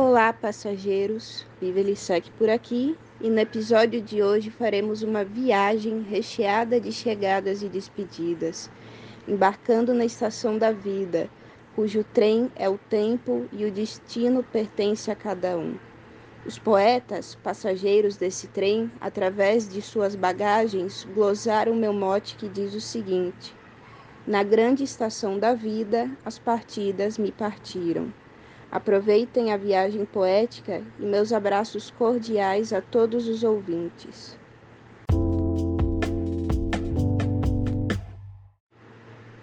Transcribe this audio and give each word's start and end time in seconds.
Olá, 0.00 0.32
passageiros. 0.32 1.44
Viva 1.60 1.80
Lissec 1.80 2.30
por 2.38 2.48
aqui 2.48 2.96
e 3.20 3.28
no 3.28 3.40
episódio 3.40 4.00
de 4.00 4.22
hoje 4.22 4.48
faremos 4.48 5.02
uma 5.02 5.24
viagem 5.24 6.02
recheada 6.02 6.78
de 6.78 6.92
chegadas 6.92 7.64
e 7.64 7.68
despedidas, 7.68 8.70
embarcando 9.26 9.92
na 9.92 10.04
estação 10.04 10.56
da 10.56 10.70
vida, 10.70 11.28
cujo 11.74 12.04
trem 12.04 12.48
é 12.54 12.68
o 12.68 12.78
tempo 12.78 13.48
e 13.50 13.64
o 13.64 13.72
destino 13.72 14.44
pertence 14.44 15.10
a 15.10 15.16
cada 15.16 15.58
um. 15.58 15.74
Os 16.46 16.60
poetas, 16.60 17.34
passageiros 17.34 18.16
desse 18.16 18.46
trem, 18.46 18.88
através 19.00 19.68
de 19.68 19.82
suas 19.82 20.14
bagagens, 20.14 21.08
glosaram 21.12 21.74
meu 21.74 21.92
mote 21.92 22.36
que 22.36 22.48
diz 22.48 22.72
o 22.72 22.80
seguinte: 22.80 23.52
Na 24.24 24.44
grande 24.44 24.84
estação 24.84 25.40
da 25.40 25.54
vida, 25.54 26.08
as 26.24 26.38
partidas 26.38 27.18
me 27.18 27.32
partiram. 27.32 28.12
Aproveitem 28.70 29.52
a 29.52 29.56
viagem 29.56 30.04
poética 30.04 30.82
e 30.98 31.02
meus 31.02 31.32
abraços 31.32 31.90
cordiais 31.90 32.72
a 32.72 32.82
todos 32.82 33.26
os 33.26 33.42
ouvintes. 33.42 34.38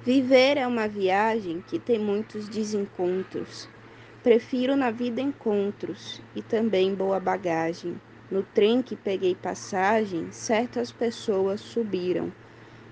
Viver 0.04 0.58
é 0.58 0.68
uma 0.68 0.88
viagem 0.88 1.64
que 1.68 1.80
tem 1.80 1.98
muitos 1.98 2.48
desencontros. 2.48 3.68
Prefiro 4.22 4.76
na 4.76 4.92
vida 4.92 5.20
encontros 5.20 6.22
e 6.36 6.44
também 6.44 6.94
boa 6.94 7.20
bagagem. 7.20 8.00
No 8.30 8.44
trem 8.44 8.84
que 8.84 8.96
peguei 8.96 9.34
passagem, 9.34 10.32
certas 10.32 10.92
pessoas 10.92 11.62
subiram 11.62 12.32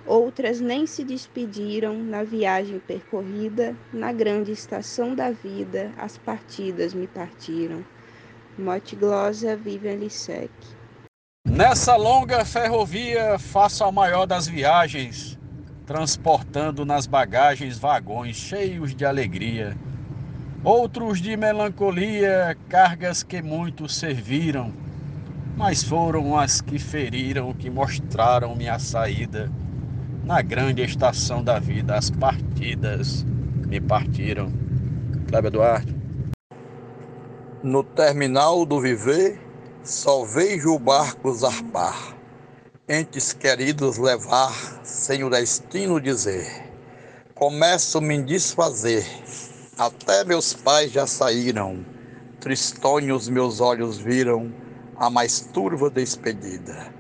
Outras 0.05 0.59
nem 0.59 0.85
se 0.85 1.01
despediram 1.01 1.97
na 1.97 2.23
viagem 2.23 2.77
percorrida, 2.79 3.73
na 3.93 4.11
grande 4.11 4.51
estação 4.51 5.15
da 5.15 5.31
vida, 5.31 5.93
as 5.97 6.17
partidas 6.17 6.93
me 6.93 7.07
partiram. 7.07 7.85
Mote 8.57 8.97
glosa 8.97 9.55
Vivian 9.55 9.95
Lissec. 9.95 10.51
Nessa 11.47 11.95
longa 11.95 12.43
ferrovia 12.43 13.39
faço 13.39 13.85
a 13.85 13.91
maior 13.93 14.25
das 14.25 14.45
viagens, 14.45 15.39
transportando 15.85 16.85
nas 16.85 17.07
bagagens 17.07 17.77
vagões 17.77 18.35
cheios 18.35 18.93
de 18.93 19.05
alegria, 19.05 19.77
outros 20.65 21.21
de 21.21 21.37
melancolia, 21.37 22.57
cargas 22.67 23.23
que 23.23 23.41
muito 23.41 23.87
serviram, 23.87 24.73
mas 25.55 25.81
foram 25.81 26.37
as 26.37 26.59
que 26.59 26.77
feriram, 26.77 27.53
que 27.53 27.69
mostraram 27.69 28.53
minha 28.53 28.77
saída 28.79 29.49
na 30.23 30.41
grande 30.41 30.81
estação 30.81 31.43
da 31.43 31.59
vida, 31.59 31.95
as 31.95 32.09
partidas 32.09 33.25
me 33.67 33.79
partiram. 33.81 34.51
Cléber 35.27 35.51
Duarte. 35.51 35.95
No 37.61 37.83
terminal 37.83 38.65
do 38.65 38.79
viver, 38.79 39.39
só 39.83 40.23
vejo 40.23 40.73
o 40.73 40.79
barco 40.79 41.33
zarpar, 41.33 42.15
entes 42.87 43.33
queridos 43.33 43.97
levar, 43.97 44.53
sem 44.83 45.23
o 45.23 45.29
destino 45.29 45.99
dizer. 45.99 46.71
Começo 47.35 47.99
me 47.99 48.21
desfazer, 48.21 49.05
até 49.77 50.23
meus 50.23 50.53
pais 50.53 50.91
já 50.91 51.05
saíram, 51.05 51.85
tristonhos 52.39 53.27
meus 53.27 53.59
olhos 53.59 53.97
viram 53.97 54.53
a 54.95 55.09
mais 55.09 55.41
turva 55.41 55.89
despedida. 55.89 56.93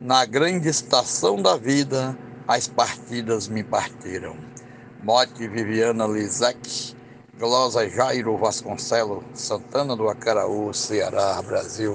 Na 0.00 0.24
grande 0.24 0.68
estação 0.68 1.36
da 1.36 1.56
vida, 1.56 2.16
as 2.50 2.66
partidas 2.66 3.46
me 3.46 3.62
partiram. 3.62 4.36
Mote 5.04 5.46
Viviana 5.46 6.04
Lizek, 6.04 6.96
Glosa 7.38 7.88
Jairo 7.88 8.36
Vasconcelo, 8.36 9.22
Santana 9.32 9.94
do 9.94 10.08
Acaraú, 10.08 10.74
Ceará, 10.74 11.40
Brasil. 11.42 11.94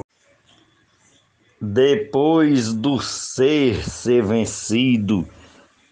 Depois 1.62 2.72
do 2.72 3.02
ser 3.02 3.84
ser 3.84 4.24
vencido, 4.24 5.28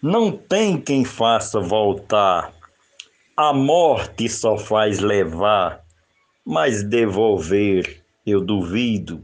não 0.02 0.32
tem 0.32 0.80
quem 0.80 1.04
faça 1.04 1.60
voltar. 1.60 2.54
A 3.36 3.52
morte 3.52 4.30
só 4.30 4.56
faz 4.56 4.98
levar, 4.98 5.84
mas 6.42 6.82
devolver 6.82 8.02
eu 8.26 8.40
duvido, 8.40 9.22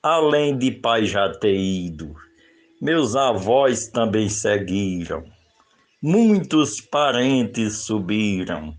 além 0.00 0.56
de 0.56 0.70
pai 0.70 1.06
já 1.06 1.28
ter 1.28 1.56
ido. 1.56 2.14
Meus 2.80 3.14
avós 3.14 3.88
também 3.88 4.30
seguiram. 4.30 5.22
Muitos 6.00 6.80
parentes 6.80 7.76
subiram 7.80 8.74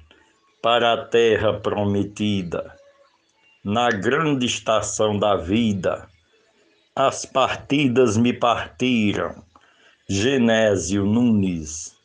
para 0.60 0.94
a 0.94 1.06
terra 1.06 1.60
prometida. 1.60 2.76
Na 3.64 3.90
grande 3.90 4.48
estação 4.48 5.20
da 5.20 5.36
vida, 5.36 6.10
as 6.96 7.26
partidas 7.26 8.18
me 8.18 8.34
partiram. 8.34 9.44
Genésio 10.10 11.06
Nunes. 11.06 11.96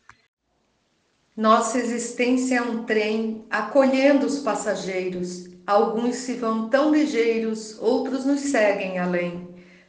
Nossa 1.35 1.79
existência 1.79 2.57
é 2.57 2.63
um 2.63 2.85
trem 2.85 3.47
acolhendo 3.49 4.27
os 4.27 4.41
passageiros. 4.41 5.47
Alguns 5.67 6.17
se 6.17 6.35
vão 6.35 6.69
tão 6.69 6.93
ligeiros, 6.93 7.79
outros 7.81 8.27
nos 8.27 8.41
seguem 8.41 8.99
além 8.99 9.46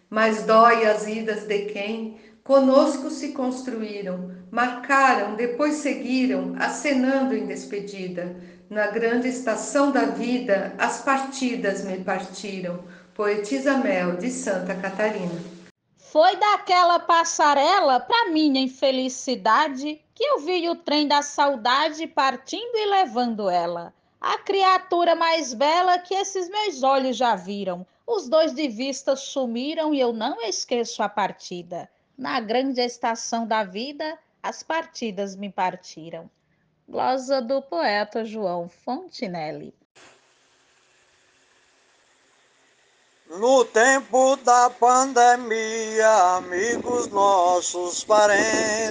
mas 0.09 0.43
dói 0.43 0.85
as 0.85 1.07
idas 1.07 1.43
de 1.45 1.65
quem 1.65 2.19
conosco 2.43 3.09
se 3.09 3.33
construíram, 3.33 4.31
marcaram, 4.49 5.35
depois 5.35 5.75
seguiram, 5.75 6.55
acenando 6.57 7.35
em 7.35 7.45
despedida. 7.45 8.35
Na 8.69 8.87
grande 8.87 9.27
estação 9.27 9.91
da 9.91 10.05
vida, 10.05 10.73
as 10.77 11.01
partidas 11.01 11.83
me 11.83 12.03
partiram. 12.03 12.83
Poetisa 13.13 13.77
Mel, 13.77 14.15
de 14.17 14.29
Santa 14.29 14.75
Catarina. 14.75 15.41
Foi 15.97 16.35
daquela 16.37 16.99
passarela, 16.99 17.99
para 17.99 18.31
minha 18.31 18.61
infelicidade, 18.61 19.99
que 20.13 20.23
eu 20.23 20.39
vi 20.39 20.69
o 20.69 20.75
trem 20.75 21.07
da 21.07 21.21
saudade 21.21 22.07
partindo 22.07 22.75
e 22.75 22.85
levando 22.85 23.49
ela. 23.49 23.93
A 24.21 24.37
criatura 24.37 25.15
mais 25.15 25.53
bela 25.53 25.99
que 25.99 26.13
esses 26.13 26.49
meus 26.49 26.81
olhos 26.83 27.17
já 27.17 27.35
viram 27.35 27.85
os 28.07 28.29
dois 28.29 28.53
de 28.53 28.69
vista 28.69 29.17
sumiram 29.17 29.93
e 29.93 29.99
eu 29.99 30.13
não 30.13 30.41
esqueço 30.41 31.03
a 31.03 31.09
partida. 31.09 31.89
Na 32.17 32.39
grande 32.39 32.79
estação 32.79 33.45
da 33.45 33.65
vida, 33.65 34.17
as 34.41 34.63
partidas 34.63 35.35
me 35.35 35.51
partiram. 35.51 36.31
Glosa 36.87 37.41
do 37.41 37.61
poeta 37.61 38.23
João 38.23 38.69
Fontinelli. 38.69 39.75
No 43.29 43.65
tempo 43.65 44.37
da 44.37 44.69
pandemia, 44.69 46.37
amigos 46.37 47.07
nossos 47.07 48.05
parentes, 48.05 48.87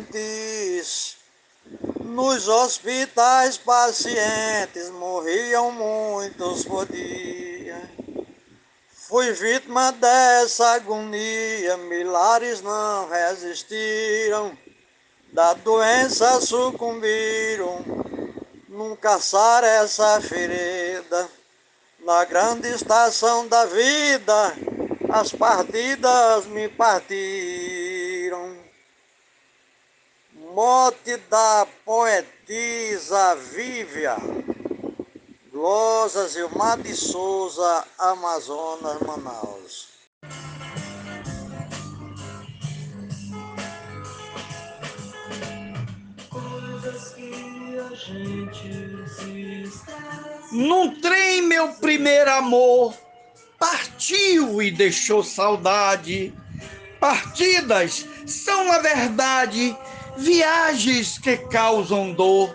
nos 2.05 2.47
hospitais 2.47 3.57
pacientes 3.57 4.91
morriam 4.91 5.73
muitos 5.73 6.67
por 6.67 6.87
dia. 6.87 7.46
Fui 9.17 9.33
vítima 9.33 9.93
dessa 9.93 10.73
agonia, 10.73 11.79
milhares 11.79 12.61
não 12.61 13.09
resistiram, 13.09 14.55
da 15.33 15.55
doença 15.55 16.39
sucumbiram, 16.43 17.83
nunca 18.69 19.19
sara 19.19 19.67
essa 19.67 20.21
ferida. 20.21 21.31
Na 22.01 22.27
grande 22.27 22.69
estação 22.69 23.49
da 23.49 23.65
vida, 23.65 24.55
as 25.09 25.33
partidas 25.33 26.45
me 26.49 26.69
partiram. 26.69 28.55
Mote 30.35 31.17
da 31.31 31.67
poetisa 31.87 33.35
Vívia. 33.35 34.19
Glosa 35.57 36.29
Zilmar 36.29 36.77
de 36.83 36.95
Souza, 36.95 37.83
Amazonas, 37.99 39.01
Manaus. 39.01 39.89
Num 50.53 51.01
trem, 51.01 51.41
meu 51.41 51.73
primeiro 51.73 52.31
amor 52.33 52.95
partiu 53.59 54.61
e 54.61 54.71
deixou 54.71 55.25
saudade. 55.25 56.35
Partidas 57.01 58.07
são, 58.27 58.67
na 58.67 58.79
verdade, 58.81 59.75
viagens 60.19 61.17
que 61.17 61.39
causam 61.39 62.13
dor 62.13 62.55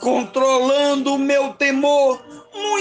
controlando 0.00 1.14
o 1.14 1.18
meu 1.18 1.52
temor, 1.54 2.20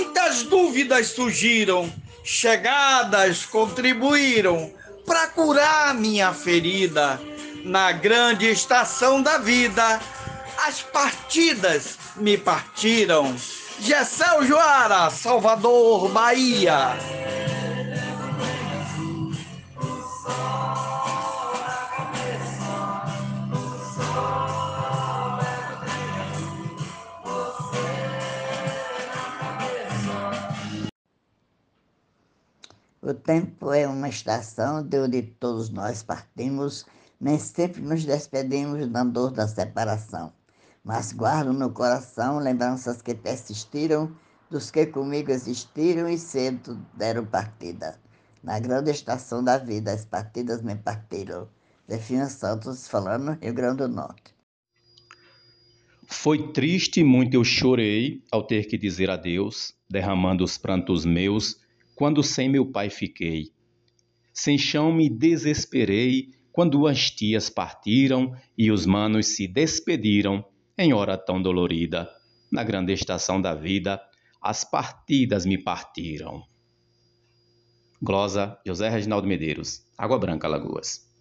muitas 0.08 0.44
dúvidas 0.44 1.08
surgiram, 1.08 1.92
chegadas 2.24 3.46
contribuíram 3.46 4.72
para 5.06 5.28
curar 5.28 5.94
minha 5.94 6.34
ferida. 6.34 7.20
Na 7.66 7.92
grande 7.92 8.46
estação 8.46 9.22
da 9.22 9.38
vida, 9.38 10.00
as 10.66 10.82
partidas 10.82 11.98
me 12.16 12.38
partiram. 12.38 13.36
Gessel 13.82 14.46
Joara, 14.46 15.10
Salvador, 15.10 16.10
Bahia. 16.10 16.96
O 33.08 33.14
tempo 33.14 33.72
é 33.72 33.88
uma 33.88 34.10
estação 34.10 34.84
de 34.84 35.00
onde 35.00 35.22
todos 35.22 35.70
nós 35.70 36.04
partimos, 36.04 36.86
nem 37.22 37.40
sempre 37.40 37.82
nos 37.82 38.04
despedimos 38.04 38.86
da 38.90 39.02
dor 39.06 39.32
da 39.32 39.48
separação, 39.48 40.34
mas 40.84 41.14
guardo 41.14 41.54
no 41.54 41.72
coração 41.72 42.38
lembranças 42.38 43.02
que 43.02 43.16
persistiram 43.16 44.12
dos 44.50 44.70
que 44.70 44.88
comigo 44.88 45.32
existiram 45.32 46.10
e 46.10 46.18
cedo 46.18 46.86
deram 46.98 47.26
partida. 47.26 47.98
Na 48.44 48.60
grande 48.60 48.92
estação 48.92 49.42
da 49.42 49.58
vida, 49.58 49.94
as 49.94 50.04
partidas 50.04 50.62
me 50.62 50.76
partiram. 50.76 51.48
Defina 51.88 52.28
Santos 52.28 52.90
falando 52.90 53.38
Rio 53.42 53.54
Grande 53.54 53.78
do 53.78 53.88
Norte. 53.88 54.36
Foi 56.08 56.52
triste 56.52 57.06
muito 57.06 57.36
eu 57.36 57.44
chorei 57.46 58.22
ao 58.30 58.44
ter 58.44 58.66
que 58.68 58.78
dizer 58.78 59.10
adeus, 59.10 59.74
derramando 59.90 60.44
os 60.44 60.58
prantos 60.58 61.06
meus 61.06 61.66
quando 61.98 62.22
sem 62.22 62.48
meu 62.48 62.64
pai 62.64 62.92
fiquei. 62.92 63.52
Sem 64.32 64.56
chão 64.56 64.94
me 64.94 65.10
desesperei 65.10 66.32
quando 66.52 66.86
as 66.86 67.10
tias 67.10 67.50
partiram 67.50 68.38
e 68.56 68.70
os 68.72 68.86
manos 68.86 69.36
se 69.36 69.48
despediram 69.48 70.46
em 70.78 70.94
hora 70.94 71.18
tão 71.18 71.42
dolorida. 71.42 72.08
Na 72.52 72.64
grande 72.64 72.94
estação 72.94 73.42
da 73.42 73.56
vida, 73.56 74.00
as 74.40 74.64
partidas 74.64 75.44
me 75.44 75.58
partiram. 75.58 76.44
Glosa 78.00 78.62
José 78.64 78.90
Reginaldo 78.90 79.28
Medeiros, 79.28 79.84
Água 79.98 80.20
Branca, 80.20 80.48
Lagoas. 80.48 81.12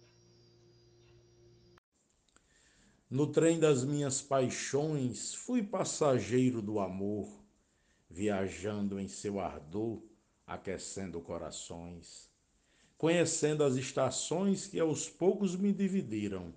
No 3.09 3.25
trem 3.25 3.59
das 3.59 3.83
minhas 3.83 4.21
paixões, 4.21 5.33
fui 5.33 5.63
passageiro 5.63 6.61
do 6.61 6.79
amor, 6.79 7.27
viajando 8.07 8.99
em 8.99 9.07
seu 9.07 9.39
ardor 9.39 10.03
aquecendo 10.47 11.19
corações, 11.19 12.31
conhecendo 12.97 13.63
as 13.63 13.75
estações 13.75 14.65
que 14.65 14.79
aos 14.79 15.09
poucos 15.09 15.55
me 15.55 15.73
dividiram. 15.73 16.53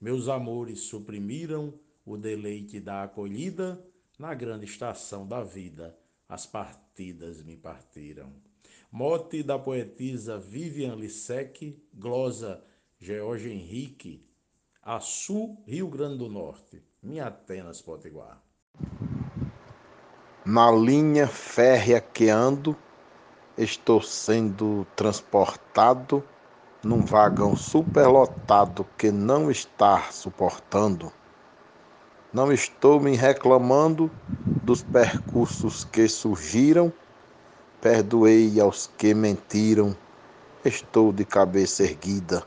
Meus 0.00 0.28
amores 0.28 0.80
suprimiram 0.80 1.72
o 2.04 2.16
deleite 2.16 2.80
da 2.80 3.04
acolhida 3.04 3.82
na 4.18 4.34
grande 4.34 4.64
estação 4.64 5.26
da 5.26 5.42
vida. 5.42 5.96
As 6.28 6.44
partidas 6.44 7.42
me 7.42 7.56
partiram. 7.56 8.32
Mote 8.90 9.42
da 9.42 9.58
poetisa 9.58 10.38
Vivian 10.38 10.94
Lissec, 10.94 11.80
glosa 11.94 12.62
George 12.98 13.50
Henrique, 13.50 14.26
Açu, 14.82 15.56
Rio 15.66 15.88
Grande 15.88 16.18
do 16.18 16.28
Norte, 16.28 16.82
minha 17.02 17.26
Atenas 17.26 17.80
Potiguar. 17.80 18.42
Na 20.44 20.70
linha 20.70 21.26
férrea 21.26 22.00
que 22.00 22.30
ando, 22.30 22.74
estou 23.58 24.00
sendo 24.00 24.86
transportado 24.94 26.22
num 26.82 27.04
vagão 27.04 27.56
superlotado 27.56 28.86
que 28.96 29.10
não 29.10 29.50
está 29.50 30.04
suportando. 30.12 31.12
Não 32.32 32.52
estou 32.52 33.00
me 33.00 33.16
reclamando 33.16 34.08
dos 34.62 34.82
percursos 34.82 35.82
que 35.82 36.08
surgiram, 36.08 36.92
perdoei 37.80 38.60
aos 38.60 38.88
que 38.96 39.12
mentiram. 39.12 39.96
Estou 40.64 41.12
de 41.12 41.24
cabeça 41.24 41.82
erguida 41.82 42.44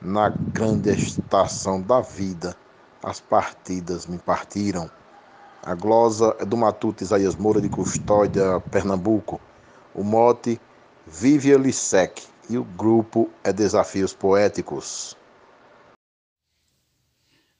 na 0.00 0.30
grande 0.54 0.90
estação 0.90 1.80
da 1.80 2.00
vida. 2.00 2.56
As 3.02 3.20
partidas 3.20 4.06
me 4.06 4.18
partiram. 4.18 4.90
A 5.62 5.74
glosa 5.74 6.34
é 6.38 6.44
do 6.44 6.56
Matuto 6.56 7.02
Isaías 7.02 7.36
Moura 7.36 7.60
de 7.60 7.68
Custódia, 7.68 8.60
Pernambuco. 8.70 9.40
O 9.94 10.02
mote 10.02 10.60
Vive 11.06 11.56
Lissec 11.56 12.20
e 12.50 12.58
o 12.58 12.64
grupo 12.64 13.30
é 13.44 13.52
Desafios 13.52 14.12
Poéticos. 14.12 15.16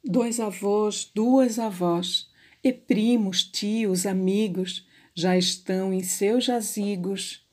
Dois 0.03 0.41
avós, 0.41 1.11
duas 1.15 1.61
avós, 1.61 2.29
e 2.63 2.73
primos, 2.73 3.45
tios, 3.45 4.05
amigos 4.05 4.85
já 5.15 5.37
estão 5.37 5.93
em 5.93 6.03
seus 6.03 6.45
jazigos, 6.45 7.47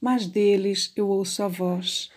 mas 0.00 0.26
deles 0.26 0.92
eu 0.96 1.06
ouço 1.06 1.44
a 1.44 1.48
voz. 1.48 2.10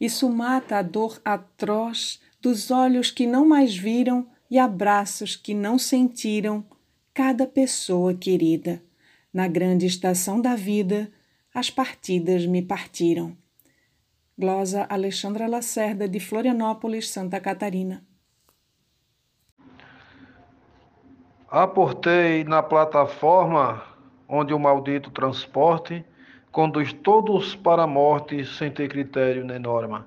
Isso 0.00 0.30
mata 0.30 0.78
a 0.78 0.82
dor 0.82 1.20
atroz 1.24 2.20
dos 2.40 2.70
olhos 2.70 3.10
que 3.10 3.26
não 3.26 3.44
mais 3.44 3.76
viram 3.76 4.28
e 4.48 4.58
abraços 4.58 5.34
que 5.34 5.54
não 5.54 5.76
sentiram 5.76 6.64
cada 7.12 7.46
pessoa 7.46 8.14
querida. 8.14 8.80
Na 9.32 9.48
grande 9.48 9.86
estação 9.86 10.40
da 10.40 10.54
vida, 10.54 11.10
as 11.54 11.68
partidas 11.70 12.46
me 12.46 12.62
partiram. 12.62 13.36
Glosa 14.38 14.86
Alexandra 14.88 15.46
Lacerda, 15.46 16.08
de 16.08 16.18
Florianópolis, 16.18 17.10
Santa 17.10 17.38
Catarina. 17.38 18.02
Aportei 21.50 22.44
na 22.44 22.62
plataforma 22.62 23.82
onde 24.26 24.54
o 24.54 24.58
maldito 24.58 25.10
transporte 25.10 26.02
conduz 26.50 26.94
todos 26.94 27.54
para 27.54 27.82
a 27.82 27.86
morte 27.86 28.42
sem 28.46 28.70
ter 28.70 28.88
critério 28.88 29.44
nem 29.44 29.58
norma. 29.58 30.06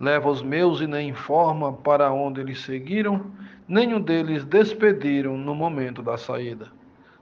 Leva 0.00 0.30
os 0.30 0.40
meus 0.40 0.80
e 0.80 0.86
nem 0.86 1.10
informa 1.10 1.74
para 1.74 2.10
onde 2.10 2.40
eles 2.40 2.62
seguiram, 2.62 3.30
nenhum 3.68 4.00
deles 4.00 4.46
despediram 4.46 5.36
no 5.36 5.54
momento 5.54 6.02
da 6.02 6.16
saída. 6.16 6.68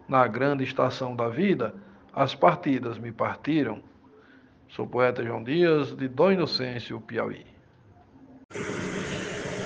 Na 0.08 0.28
grande 0.28 0.62
estação 0.62 1.16
da 1.16 1.28
vida, 1.28 1.74
as 2.18 2.34
partidas 2.34 2.98
me 2.98 3.12
partiram. 3.12 3.80
Sou 4.68 4.84
poeta 4.88 5.22
João 5.24 5.44
Dias, 5.44 5.96
de 5.96 6.08
Dom 6.08 6.32
Inocêncio, 6.32 7.00
Piauí. 7.00 7.46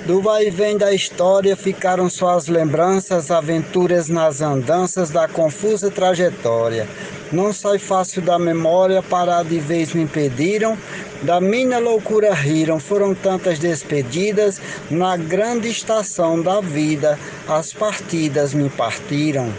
Do 0.07 0.21
vai 0.21 0.49
e 0.49 0.51
vem 0.51 0.77
da 0.77 0.93
história 0.93 1.57
ficaram 1.57 2.11
só 2.11 2.37
as 2.37 2.49
lembranças, 2.49 3.31
aventuras 3.31 4.11
nas 4.11 4.43
andanças 4.43 5.09
da 5.09 5.27
confusa 5.27 5.91
trajetória. 5.91 6.87
Não 7.33 7.55
sai 7.55 7.79
fácil 7.79 8.21
da 8.21 8.39
memória, 8.39 9.03
parar 9.03 9.45
de 9.45 9.59
vez 9.59 9.95
me 9.95 10.03
impediram, 10.03 10.77
da 11.23 11.41
minha 11.41 11.79
loucura 11.79 12.35
riram, 12.35 12.79
foram 12.79 13.15
tantas 13.15 13.59
despedidas, 13.59 14.61
na 14.91 15.17
grande 15.17 15.69
estação 15.69 16.43
da 16.43 16.61
vida, 16.61 17.19
as 17.49 17.73
partidas 17.73 18.53
me 18.53 18.69
partiram. 18.69 19.51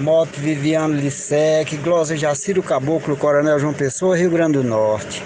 Moto 0.00 0.40
Viviano 0.40 0.94
Lissec, 0.94 1.76
Glosa 1.76 2.16
Jaciro 2.16 2.62
Caboclo, 2.62 3.14
Coronel 3.14 3.58
João 3.58 3.74
Pessoa, 3.74 4.16
Rio 4.16 4.30
Grande 4.30 4.54
do 4.54 4.64
Norte. 4.64 5.22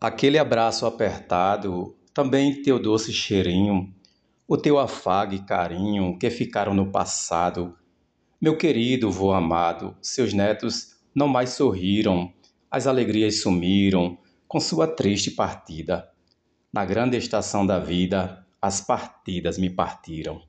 Aquele 0.00 0.38
abraço 0.38 0.84
apertado, 0.86 1.96
também 2.12 2.62
teu 2.62 2.80
doce 2.80 3.12
cheirinho, 3.12 3.94
o 4.46 4.56
teu 4.56 4.76
afago 4.76 5.34
e 5.34 5.38
carinho 5.38 6.18
que 6.18 6.28
ficaram 6.30 6.74
no 6.74 6.90
passado. 6.90 7.78
Meu 8.40 8.56
querido 8.58 9.08
vô 9.08 9.30
amado, 9.30 9.96
seus 10.02 10.32
netos 10.32 10.96
não 11.14 11.28
mais 11.28 11.50
sorriram, 11.50 12.32
as 12.68 12.88
alegrias 12.88 13.40
sumiram 13.40 14.18
com 14.48 14.58
sua 14.58 14.88
triste 14.88 15.30
partida. 15.30 16.10
Na 16.72 16.84
grande 16.84 17.16
estação 17.16 17.64
da 17.64 17.78
vida, 17.78 18.44
as 18.60 18.80
partidas 18.80 19.58
me 19.58 19.70
partiram. 19.70 20.42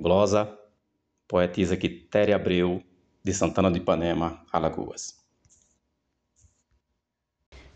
Glosa, 0.00 0.48
poetisa 1.28 1.76
Quitéria 1.76 2.34
Abreu, 2.34 2.82
de 3.22 3.34
Santana 3.34 3.70
de 3.70 3.80
Ipanema, 3.80 4.40
Alagoas. 4.50 5.20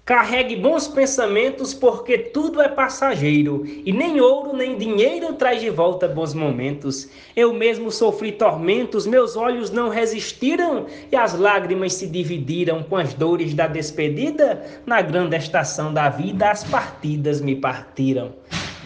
Carregue 0.07 0.57
bons 0.57 0.89
pensamentos, 0.89 1.75
porque 1.75 2.17
tudo 2.17 2.63
é 2.63 2.69
passageiro, 2.69 3.63
e 3.67 3.93
nem 3.93 4.23
ouro 4.23 4.57
nem 4.57 4.79
dinheiro 4.79 5.35
traz 5.35 5.61
de 5.61 5.69
volta 5.69 6.09
bons 6.09 6.33
momentos. 6.33 7.11
Eu 7.37 7.53
mesmo 7.53 7.91
sofri 7.91 8.33
tormentos, 8.33 9.07
meus 9.07 9.37
olhos 9.37 9.71
não 9.71 9.91
resistiram, 9.91 10.87
e 11.13 11.17
as 11.17 11.39
lágrimas 11.39 11.93
se 11.93 12.07
dividiram 12.07 12.83
com 12.83 12.97
as 12.97 13.13
dores 13.13 13.53
da 13.53 13.67
despedida. 13.67 14.65
Na 14.87 15.03
grande 15.03 15.37
estação 15.37 15.93
da 15.93 16.09
vida, 16.09 16.51
as 16.51 16.65
partidas 16.65 17.43
me 17.43 17.55
partiram. 17.55 18.33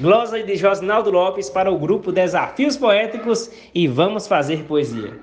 Glosa 0.01 0.41
de 0.41 0.55
Josnaldo 0.55 1.11
Lopes 1.11 1.51
para 1.51 1.73
o 1.73 1.79
grupo 1.79 2.13
Desafios 2.13 2.77
Poéticos 2.77 3.51
e 3.75 3.89
vamos 3.89 4.29
fazer 4.29 4.63
poesia. 4.63 5.21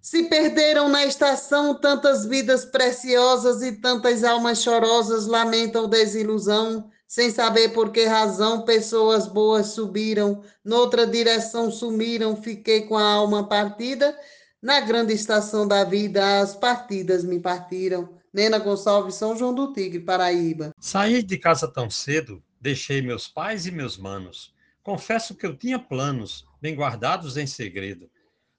Se 0.00 0.28
perderam 0.28 0.88
na 0.88 1.04
estação 1.04 1.74
tantas 1.74 2.24
vidas 2.24 2.64
preciosas 2.64 3.62
e 3.62 3.72
tantas 3.72 4.22
almas 4.22 4.62
chorosas 4.62 5.26
lamentam 5.26 5.88
desilusão, 5.88 6.88
sem 7.08 7.32
saber 7.32 7.70
por 7.70 7.90
que 7.90 8.04
razão 8.04 8.64
pessoas 8.64 9.26
boas 9.26 9.66
subiram, 9.68 10.40
noutra 10.64 11.04
direção 11.04 11.68
sumiram, 11.68 12.36
fiquei 12.36 12.82
com 12.82 12.96
a 12.96 13.02
alma 13.02 13.48
partida. 13.48 14.16
Na 14.62 14.78
grande 14.80 15.12
estação 15.12 15.66
da 15.66 15.82
vida, 15.82 16.40
as 16.40 16.54
partidas 16.54 17.24
me 17.24 17.40
partiram. 17.40 18.08
Nena 18.32 18.58
Gonçalves, 18.58 19.16
São 19.16 19.36
João 19.36 19.52
do 19.52 19.72
Tigre, 19.72 20.00
Paraíba. 20.00 20.70
Saí 20.78 21.24
de 21.24 21.38
casa 21.38 21.66
tão 21.66 21.90
cedo, 21.90 22.42
deixei 22.64 23.02
meus 23.02 23.28
pais 23.28 23.66
e 23.66 23.70
meus 23.70 23.98
manos. 23.98 24.54
Confesso 24.82 25.34
que 25.34 25.44
eu 25.44 25.54
tinha 25.54 25.78
planos, 25.78 26.46
bem 26.62 26.74
guardados 26.74 27.36
em 27.36 27.46
segredo. 27.46 28.10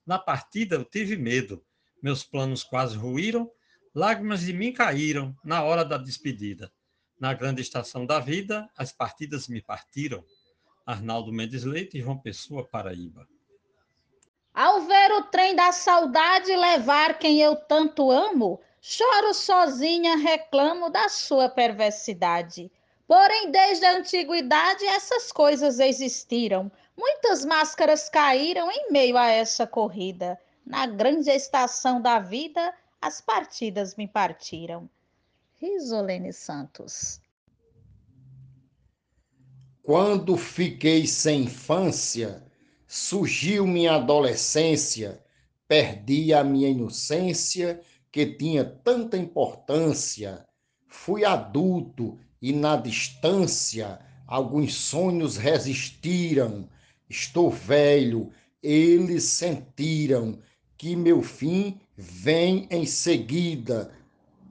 Na 0.05 0.19
partida 0.19 0.75
eu 0.75 0.85
tive 0.85 1.17
medo, 1.17 1.65
meus 2.03 2.23
planos 2.23 2.63
quase 2.63 2.95
ruíram, 2.95 3.49
lágrimas 3.95 4.41
de 4.41 4.53
mim 4.53 4.71
caíram 4.71 5.35
na 5.43 5.63
hora 5.63 5.83
da 5.83 5.97
despedida. 5.97 6.71
Na 7.19 7.33
grande 7.33 7.63
estação 7.63 8.05
da 8.05 8.19
vida, 8.19 8.69
as 8.77 8.91
partidas 8.91 9.47
me 9.47 9.59
partiram. 9.59 10.23
Arnaldo 10.85 11.33
Mendes 11.33 11.63
Leite, 11.63 11.99
João 11.99 12.19
Pessoa, 12.19 12.63
Paraíba. 12.63 13.27
Ao 14.53 14.81
ver 14.81 15.13
o 15.13 15.23
trem 15.23 15.55
da 15.55 15.71
saudade 15.71 16.55
levar 16.55 17.17
quem 17.17 17.41
eu 17.41 17.55
tanto 17.55 18.11
amo, 18.11 18.61
choro 18.79 19.33
sozinha, 19.33 20.15
reclamo 20.15 20.91
da 20.91 21.09
sua 21.09 21.49
perversidade. 21.49 22.71
Porém, 23.07 23.51
desde 23.51 23.85
a 23.85 23.97
antiguidade, 23.97 24.83
essas 24.85 25.31
coisas 25.31 25.79
existiram. 25.79 26.71
Muitas 26.97 27.45
máscaras 27.45 28.09
caíram 28.09 28.71
em 28.71 28.91
meio 28.91 29.15
a 29.15 29.27
essa 29.27 29.67
corrida. 29.67 30.39
Na 30.65 30.87
grande 30.87 31.29
estação 31.29 32.01
da 32.01 32.17
vida, 32.17 32.73
as 32.99 33.21
partidas 33.21 33.95
me 33.95 34.07
partiram. 34.07 34.89
Risolene 35.61 36.33
Santos. 36.33 37.21
Quando 39.83 40.35
fiquei 40.35 41.05
sem 41.05 41.43
infância, 41.43 42.43
surgiu 42.87 43.67
minha 43.67 43.97
adolescência, 43.97 45.23
perdi 45.67 46.33
a 46.33 46.43
minha 46.43 46.69
inocência 46.69 47.79
que 48.11 48.25
tinha 48.25 48.65
tanta 48.65 49.15
importância. 49.15 50.43
Fui 50.87 51.23
adulto 51.23 52.19
e 52.41 52.53
na 52.53 52.75
distância 52.75 53.99
alguns 54.27 54.75
sonhos 54.75 55.37
resistiram. 55.37 56.67
Estou 57.09 57.49
velho, 57.49 58.31
eles 58.61 59.23
sentiram 59.23 60.39
que 60.77 60.95
meu 60.95 61.21
fim 61.21 61.79
vem 61.95 62.67
em 62.69 62.85
seguida 62.85 63.91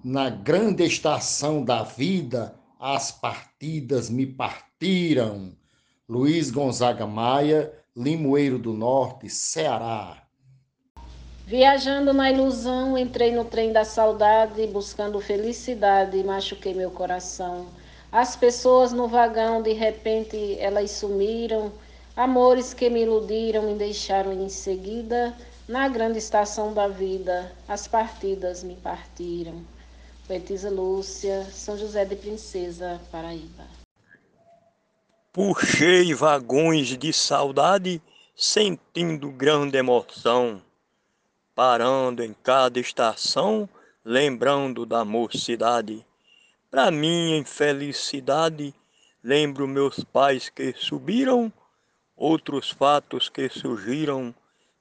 na 0.05 0.29
grande 0.29 0.85
estação 0.85 1.64
da 1.64 1.83
vida, 1.83 2.55
as 2.79 3.11
partidas 3.11 4.11
me 4.11 4.26
partiram. 4.26 5.57
Luiz 6.07 6.50
Gonzaga 6.50 7.07
Maia, 7.07 7.73
Limoeiro 7.97 8.59
do 8.59 8.75
Norte, 8.75 9.31
Ceará. 9.31 10.24
Viajando 11.47 12.15
na 12.15 12.31
ilusão, 12.31 12.97
entrei 12.97 13.31
no 13.31 13.45
trem 13.45 13.71
da 13.71 13.85
saudade, 13.85 14.67
buscando 14.67 15.21
felicidade, 15.21 16.25
machuquei 16.25 16.73
meu 16.73 16.91
coração. 16.91 17.67
As 18.11 18.35
pessoas 18.35 18.93
no 18.93 19.07
vagão, 19.07 19.61
de 19.61 19.75
repente, 19.75 20.57
elas 20.59 20.93
sumiram. 20.93 21.71
Amores 22.17 22.73
que 22.73 22.89
me 22.89 23.03
iludiram 23.03 23.65
me 23.65 23.75
deixaram 23.75 24.33
em 24.33 24.49
seguida. 24.49 25.37
Na 25.69 25.87
grande 25.87 26.17
estação 26.17 26.73
da 26.73 26.89
vida, 26.89 27.53
as 27.69 27.87
partidas 27.87 28.65
me 28.65 28.77
partiram. 28.77 29.63
Poetisa 30.27 30.71
Lúcia, 30.71 31.47
São 31.53 31.77
José 31.77 32.07
de 32.07 32.17
Princesa, 32.17 32.99
Paraíba. 33.13 33.65
Puxei 35.31 36.15
vagões 36.15 36.97
de 36.97 37.13
saudade, 37.13 38.01
sentindo 38.35 39.31
grande 39.31 39.77
emoção, 39.77 40.63
parando 41.54 42.23
em 42.23 42.34
cada 42.42 42.80
estação, 42.80 43.68
lembrando 44.04 44.84
da 44.84 45.04
mocidade. 45.04 46.04
Para 46.70 46.90
minha 46.90 47.38
infelicidade, 47.38 48.75
lembro 49.23 49.68
meus 49.68 50.02
pais 50.02 50.49
que 50.49 50.73
subiram, 50.73 51.52
outros 52.16 52.70
fatos 52.70 53.28
que 53.28 53.49
surgiram, 53.49 54.34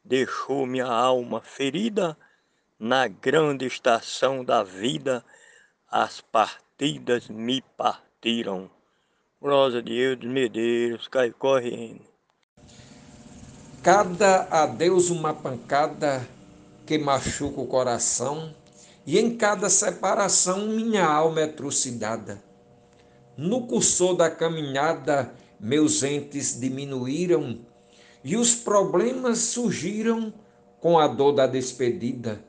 deixou 0.04 0.66
minha 0.66 0.88
alma 0.88 1.42
ferida 1.42 2.18
na 2.80 3.08
grande 3.08 3.66
estação 3.66 4.44
da 4.44 4.64
vida, 4.64 5.24
as 5.90 6.20
partidas 6.20 7.30
me 7.30 7.62
partiram. 7.78 8.70
Rosa 9.42 9.82
de 9.82 9.94
Eudes 9.94 10.30
Medeiros, 10.30 11.08
cai 11.08 11.32
correndo. 11.32 12.02
Cada 13.84 14.48
adeus 14.50 15.10
uma 15.10 15.34
pancada 15.34 16.28
que 16.86 16.98
machuca 16.98 17.62
o 17.62 17.68
coração, 17.68 18.54
e 19.06 19.20
em 19.20 19.36
cada 19.36 19.70
separação 19.70 20.68
minha 20.68 21.06
alma 21.06 21.42
é 21.42 21.48
trucidada. 21.48 22.42
No 23.36 23.68
cursor 23.68 24.16
da 24.16 24.30
caminhada, 24.30 25.34
meus 25.60 26.04
entes 26.04 26.60
diminuíram 26.60 27.60
e 28.24 28.38
os 28.38 28.56
problemas 28.56 29.40
surgiram 29.40 30.34
com 30.80 31.00
a 31.00 31.08
dor 31.08 31.34
da 31.34 31.48
despedida 31.48 32.44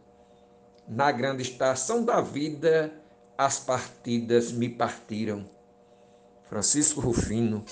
na 0.88 1.10
grande 1.10 1.42
estação 1.42 2.04
da 2.04 2.20
vida, 2.20 2.92
as 3.36 3.58
partidas 3.58 4.52
me 4.52 4.68
partiram. 4.68 5.48
Francisco 6.44 7.00
Rufino, 7.00 7.64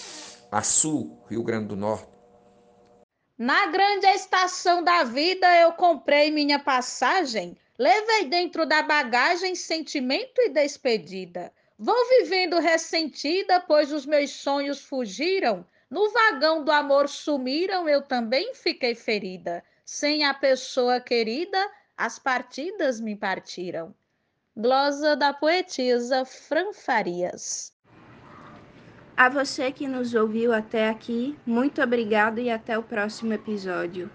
Açu, 0.51 1.11
Rio 1.29 1.43
Grande 1.43 1.69
do 1.69 1.77
Norte. 1.77 2.12
Na 3.45 3.67
grande 3.67 4.07
estação 4.07 4.85
da 4.85 5.03
vida, 5.03 5.53
eu 5.57 5.73
comprei 5.73 6.31
minha 6.31 6.61
passagem, 6.61 7.57
levei 7.77 8.27
dentro 8.27 8.65
da 8.65 8.85
bagagem 8.85 9.57
sentimento 9.57 10.41
e 10.43 10.49
despedida. 10.49 11.53
Vou 11.77 12.09
vivendo 12.09 12.61
ressentida, 12.61 13.59
pois 13.59 13.91
os 13.91 14.07
meus 14.07 14.31
sonhos 14.31 14.85
fugiram. 14.85 15.67
No 15.91 16.09
vagão 16.13 16.63
do 16.63 16.71
amor 16.71 17.09
sumiram, 17.09 17.89
eu 17.89 18.01
também 18.01 18.55
fiquei 18.55 18.95
ferida. 18.95 19.65
Sem 19.85 20.23
a 20.23 20.33
pessoa 20.33 21.01
querida, 21.01 21.69
as 21.97 22.21
partidas 22.21 23.01
me 23.01 23.17
partiram. 23.17 23.93
Glosa 24.57 25.17
da 25.17 25.33
poetisa 25.33 26.25
Fran 26.25 26.73
Farias. 26.73 27.72
A 29.23 29.29
você 29.29 29.71
que 29.71 29.87
nos 29.87 30.15
ouviu 30.15 30.53
até 30.53 30.89
aqui, 30.89 31.39
muito 31.47 31.81
obrigado 31.81 32.41
e 32.41 32.51
até 32.51 32.77
o 32.77 32.83
próximo 32.83 33.33
episódio. 33.33 34.11